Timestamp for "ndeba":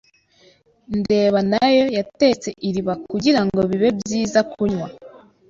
0.99-1.39